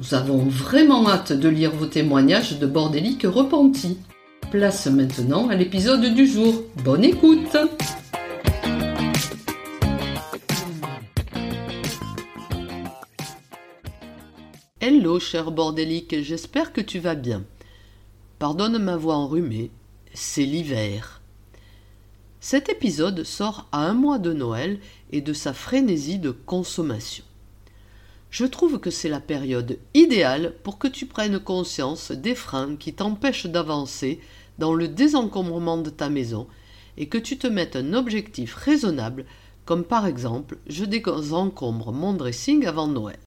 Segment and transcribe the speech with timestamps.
[0.00, 3.98] Nous avons vraiment hâte de lire vos témoignages de bordéliques repentis.
[4.50, 6.62] Place maintenant à l'épisode du jour.
[6.82, 7.54] Bonne écoute
[14.80, 17.44] Hello cher bordélique, j'espère que tu vas bien.
[18.38, 19.70] Pardonne ma voix enrhumée,
[20.14, 21.20] c'est l'hiver.
[22.40, 24.78] Cet épisode sort à un mois de Noël
[25.10, 27.24] et de sa frénésie de consommation.
[28.30, 32.92] Je trouve que c'est la période idéale pour que tu prennes conscience des freins qui
[32.92, 34.20] t'empêchent d'avancer
[34.58, 36.46] dans le désencombrement de ta maison
[36.96, 39.24] et que tu te mettes un objectif raisonnable
[39.64, 43.18] comme par exemple je désencombre mon dressing avant Noël.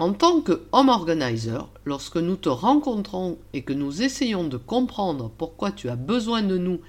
[0.00, 5.30] En tant que home organizer, lorsque nous te rencontrons et que nous essayons de comprendre
[5.38, 6.80] pourquoi tu as besoin de nous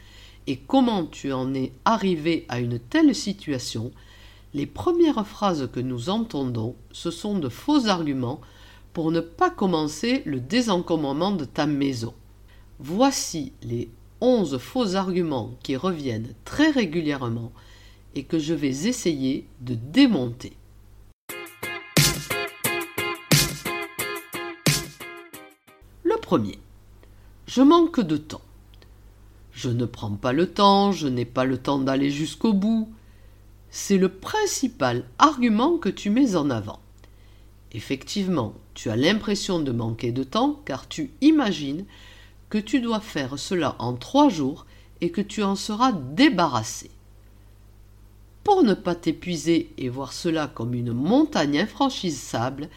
[0.48, 3.92] et comment tu en es arrivé à une telle situation,
[4.54, 8.42] les premières phrases que nous entendons, ce sont de faux arguments
[8.94, 12.14] pour ne pas commencer le désencombrement de ta maison.
[12.80, 13.90] Voici les
[14.22, 17.52] 11 faux arguments qui reviennent très régulièrement
[18.16, 20.54] et que je vais essayer de démonter.
[26.04, 26.60] Le premier.
[27.46, 28.42] Je manque de temps.
[29.62, 32.88] Je ne prends pas le temps, je n'ai pas le temps d'aller jusqu'au bout.
[33.70, 36.80] C'est le principal argument que tu mets en avant.
[37.74, 41.84] Effectivement, tu as l'impression de manquer de temps car tu imagines
[42.50, 44.66] que tu dois faire cela en trois jours
[45.02, 46.90] et que tu en seras débarrassé.
[48.46, 52.70] Pour ne pas t'épuiser et voir cela comme une montagne infranchissable,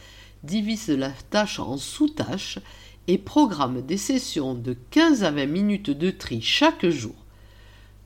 [0.42, 2.58] divise la tâche en sous-tâches
[3.08, 7.14] et programme des sessions de 15 à 20 minutes de tri chaque jour.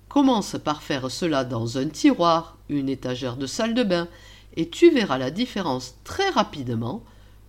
[0.08, 4.08] Commence par faire cela dans un tiroir, une étagère de salle de bain,
[4.56, 7.02] et tu verras la différence très rapidement,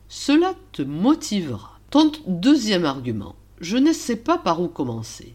[0.09, 1.79] cela te motivera.
[1.89, 5.33] Ton deuxième argument, je ne sais pas par où commencer.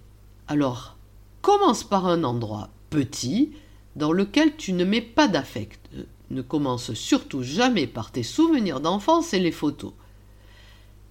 [0.48, 0.96] Alors,
[1.40, 3.52] commence par un endroit petit
[3.96, 5.88] dans lequel tu ne mets pas d'affect.
[6.30, 9.92] Ne commence surtout jamais par tes souvenirs d'enfance et les photos.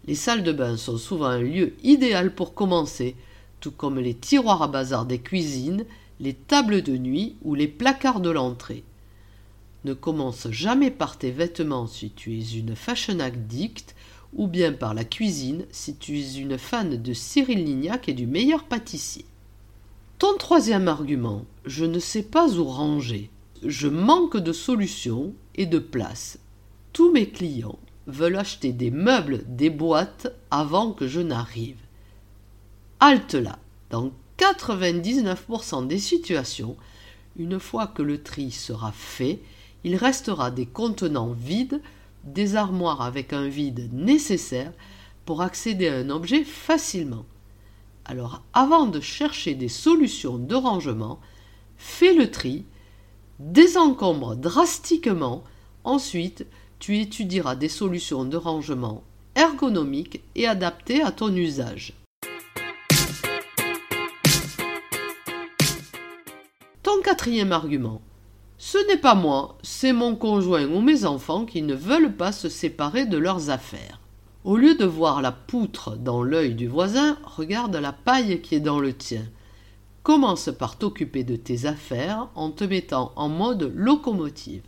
[0.08, 3.16] Les salles de bain sont souvent un lieu idéal pour commencer,
[3.60, 5.86] tout comme les tiroirs à bazar des cuisines,
[6.20, 8.84] les tables de nuit ou les placards de l'entrée.
[9.86, 13.96] Ne commence jamais par tes vêtements si tu es une fashion addict
[14.34, 18.28] ou bien par la cuisine si tu es une fan de Cyril Lignac et du
[18.28, 19.26] meilleur pâtissier.
[20.20, 23.30] Ton troisième argument, je ne sais pas où ranger.
[23.66, 26.40] Je manque de solutions et de place.
[26.94, 31.78] Tous mes clients veulent acheter des meubles, des boîtes avant que je n'arrive.
[33.00, 33.60] Halte là.
[33.90, 36.78] Dans 99% des situations,
[37.38, 39.42] une fois que le tri sera fait,
[39.84, 41.82] il restera des contenants vides,
[42.24, 44.72] des armoires avec un vide nécessaire
[45.26, 47.26] pour accéder à un objet facilement.
[48.06, 51.20] Alors avant de chercher des solutions de rangement,
[51.78, 52.66] fais le tri,
[53.40, 55.44] désencombre drastiquement,
[55.84, 56.46] ensuite
[56.82, 59.04] tu étudieras des solutions de rangement
[59.36, 61.94] ergonomiques et adaptées à ton usage.
[66.82, 68.02] Ton quatrième argument.
[68.58, 72.50] Ce n'est pas moi, c'est mon conjoint ou mes enfants qui ne veulent pas se
[72.50, 74.00] séparer de leurs affaires.
[74.44, 78.60] Au lieu de voir la poutre dans l'œil du voisin, regarde la paille qui est
[78.60, 79.26] dans le tien.
[80.02, 84.64] Commence par t'occuper de tes affaires en te mettant en mode locomotive.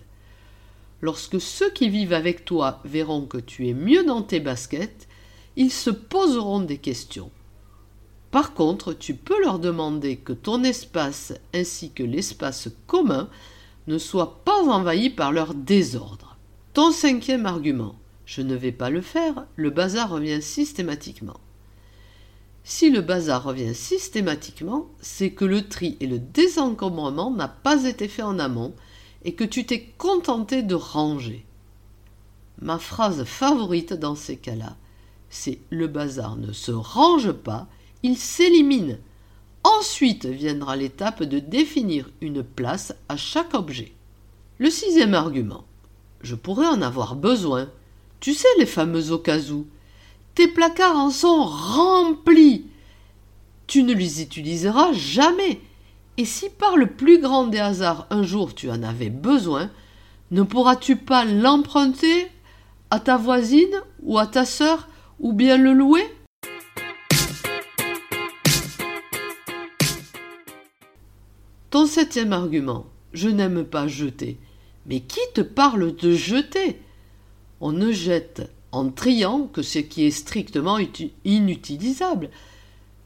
[1.03, 5.09] Lorsque ceux qui vivent avec toi verront que tu es mieux dans tes baskets,
[5.57, 7.29] ils se poseront des questions.
[8.31, 13.27] Par contre, tu peux leur demander que ton espace ainsi que l'espace commun
[13.87, 16.37] ne soient pas envahis par leur désordre.
[16.71, 17.95] Ton cinquième argument,
[18.25, 21.41] je ne vais pas le faire, le bazar revient systématiquement.
[22.63, 28.07] Si le bazar revient systématiquement, c'est que le tri et le désencombrement n'ont pas été
[28.07, 28.73] faits en amont
[29.25, 31.45] et que tu t'es contenté de ranger.
[32.61, 34.75] Ma phrase favorite dans ces cas-là,
[35.29, 37.67] c'est le bazar ne se range pas,
[38.03, 38.99] il s'élimine.
[39.63, 43.93] Ensuite viendra l'étape de définir une place à chaque objet.
[44.59, 45.63] Le sixième argument.
[46.21, 47.69] Je pourrais en avoir besoin.
[48.19, 49.65] Tu sais les fameux occasions.
[50.35, 52.65] Tes placards en sont remplis.
[53.67, 55.61] Tu ne les utiliseras jamais.
[56.15, 59.71] Et si par le plus grand des hasards un jour tu en avais besoin,
[60.29, 62.27] ne pourras-tu pas l'emprunter
[62.91, 64.87] à ta voisine ou à ta sœur
[65.19, 66.03] ou bien le louer?
[71.71, 74.37] Ton septième argument, je n'aime pas jeter.
[74.85, 76.79] Mais qui te parle de jeter?
[77.59, 80.77] On ne jette en triant que ce qui est strictement
[81.25, 82.29] inutilisable.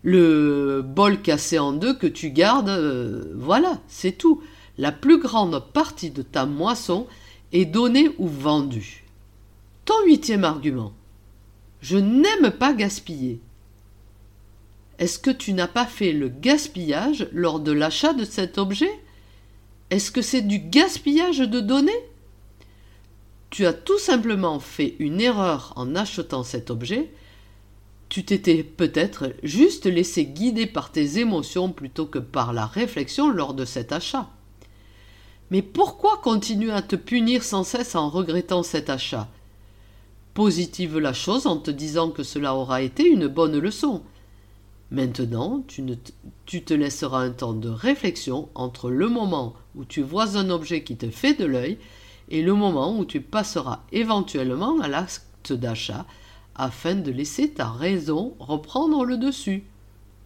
[0.03, 4.41] Le bol cassé en deux que tu gardes, euh, voilà, c'est tout.
[4.77, 7.07] La plus grande partie de ta moisson
[7.51, 9.05] est donnée ou vendue.
[9.85, 10.93] Ton huitième argument.
[11.81, 13.39] Je n'aime pas gaspiller.
[14.99, 18.91] Est-ce que tu n'as pas fait le gaspillage lors de l'achat de cet objet?
[19.89, 22.03] Est-ce que c'est du gaspillage de données?
[23.49, 27.11] Tu as tout simplement fait une erreur en achetant cet objet.
[28.17, 33.53] Tu t'étais peut-être juste laissé guider par tes émotions plutôt que par la réflexion lors
[33.53, 34.27] de cet achat.
[35.51, 39.27] Mais pourquoi continuer à te punir sans cesse en regrettant cet achat?
[40.33, 44.01] Positive la chose en te disant que cela aura été une bonne leçon
[44.89, 45.83] Maintenant, tu,
[46.47, 50.83] tu, te laisseras un temps de réflexion entre le moment où tu vois un objet
[50.83, 51.77] qui te fait de l'œil
[52.29, 56.07] et le moment où tu passeras éventuellement à l'acte d'achat
[56.57, 59.63] afin de laisser ta raison reprendre le dessus.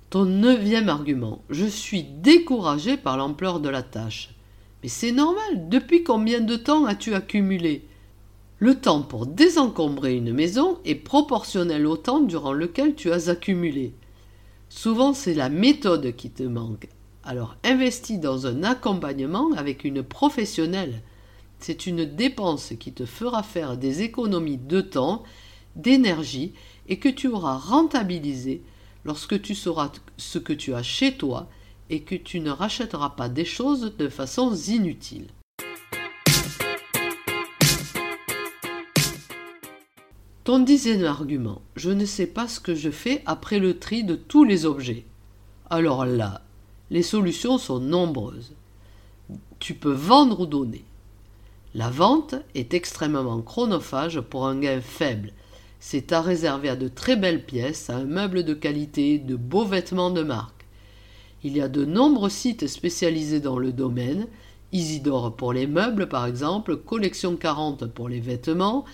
[0.10, 1.42] Ton neuvième argument.
[1.50, 4.34] Je suis découragé par l'ampleur de la tâche.
[4.84, 5.70] Mais c'est normal.
[5.70, 7.86] Depuis combien de temps as-tu accumulé?
[8.60, 13.94] Le temps pour désencombrer une maison est proportionnel au temps durant lequel tu as accumulé.
[14.70, 16.88] Souvent, c'est la méthode qui te manque.
[17.24, 21.02] Alors, investis dans un accompagnement avec une professionnelle.
[21.60, 25.24] C'est une dépense qui te fera faire des économies de temps,
[25.76, 26.54] d'énergie
[26.88, 28.64] et que tu auras rentabilisé
[29.06, 31.48] lorsque tu sauras ce que tu as chez toi
[31.90, 35.28] et que tu ne rachèteras pas des choses de façon inutile.
[40.44, 41.62] Ton dixième argument.
[41.76, 45.06] Je ne sais pas ce que je fais après le tri de tous les objets.
[45.70, 46.42] Alors là,
[46.90, 48.54] les solutions sont nombreuses.
[49.60, 50.84] Tu peux vendre ou donner.
[51.74, 55.32] La vente est extrêmement chronophage pour un gain faible.
[55.84, 59.66] C'est à réserver à de très belles pièces, à un meuble de qualité, de beaux
[59.66, 60.68] vêtements de marque.
[61.44, 64.28] Il y a de nombreux sites spécialisés dans le domaine,
[64.72, 68.86] Isidore pour les meubles par exemple, Collection 40 pour les vêtements,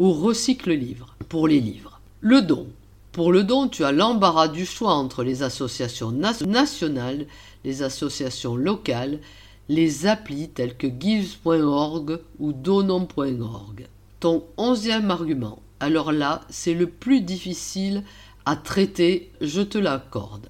[0.00, 2.00] ou recycle livre pour les livres.
[2.20, 2.66] Le don.
[3.12, 7.26] Pour le don, tu as l'embarras du choix entre les associations nationales,
[7.64, 9.20] les associations locales,
[9.68, 13.86] les applis tels que gives.org ou donons.org.
[14.18, 15.60] Ton onzième argument.
[15.80, 18.02] Alors là, c'est le plus difficile
[18.44, 20.48] à traiter, je te l'accorde.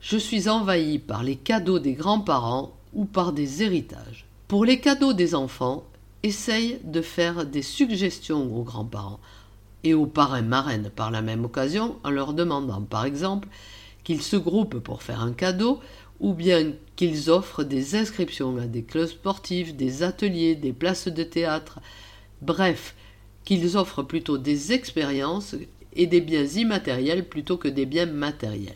[0.00, 4.26] Je suis envahi par les cadeaux des grands-parents ou par des héritages.
[4.48, 5.84] Pour les cadeaux des enfants,
[6.22, 9.20] essaye de faire des suggestions aux grands-parents
[9.84, 13.48] et aux parrains-marraines par la même occasion en leur demandant par exemple
[14.04, 15.80] qu'ils se groupent pour faire un cadeau
[16.20, 21.22] ou bien qu'ils offrent des inscriptions à des clubs sportifs, des ateliers, des places de
[21.22, 21.80] théâtre,
[22.40, 22.94] bref,
[23.46, 25.54] qu'ils offrent plutôt des expériences
[25.94, 28.74] et des biens immatériels plutôt que des biens matériels.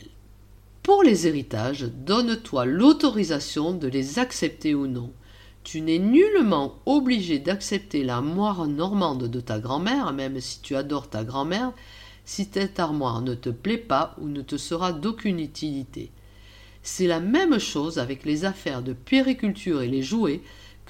[0.83, 5.12] Pour les héritages, donne-toi l'autorisation de les accepter ou non.
[5.62, 11.23] Tu n'es nullement obligé d'accepter l'armoire normande de ta grand-mère, même si tu adores ta
[11.23, 11.73] grand-mère,
[12.25, 16.11] si cette armoire ne te plaît pas ou ne te sera d'aucune utilité.
[16.83, 20.41] C'est la même chose avec les affaires de puériculture et les jouets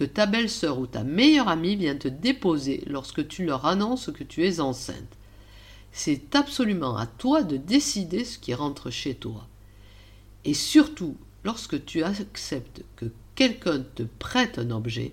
[0.04, 4.44] ta belle-sœur ou ta meilleure amie vient te déposer lorsque tu leur annonces que tu
[4.46, 5.16] es enceinte.
[5.92, 9.46] C'est absolument à toi de décider ce qui rentre chez toi.
[10.44, 15.12] Et surtout, lorsque tu acceptes que quelqu'un te prête un objet,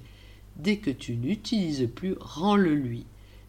[0.58, 3.06] dès que tu n'utilises plus, rends-le lui.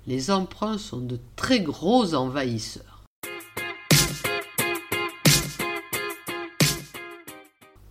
[0.07, 3.05] Les emprunts sont de très gros envahisseurs.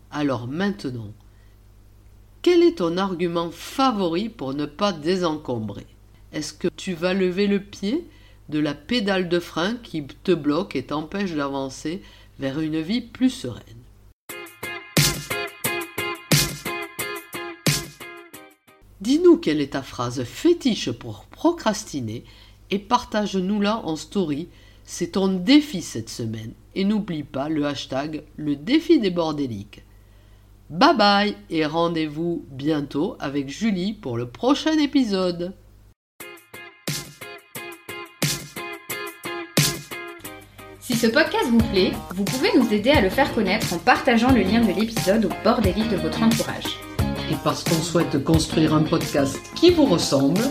[0.10, 1.14] Alors maintenant,
[2.50, 5.86] quel est ton argument favori pour ne pas désencombrer
[6.32, 8.08] Est-ce que tu vas lever le pied
[8.48, 12.02] de la pédale de frein qui te bloque et t'empêche d'avancer
[12.40, 13.64] vers une vie plus sereine.
[19.02, 22.24] Dis-nous quelle est ta phrase fétiche pour procrastiner
[22.72, 24.48] et partage-nous-la en story.
[24.86, 26.54] C'est ton défi cette semaine.
[26.76, 29.82] Et n'oublie pas le hashtag le défi des bordéliques.
[30.70, 35.54] Bye bye et rendez-vous bientôt avec Julie pour le prochain épisode.
[40.82, 44.34] Si ce podcast vous plaît, vous pouvez nous aider à le faire connaître en partageant
[44.34, 46.80] le lien de l'épisode au bord des livres de votre entourage.
[47.32, 50.42] Et parce qu'on souhaite construire un podcast qui vous ressemble,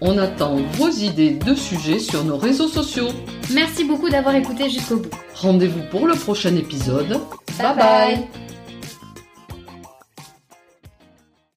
[0.00, 3.10] on attend vos idées de sujets sur nos réseaux sociaux.
[3.54, 5.10] Merci beaucoup d'avoir écouté jusqu'au bout.
[5.36, 7.20] Rendez-vous pour le prochain épisode.
[7.58, 8.49] bye, bye.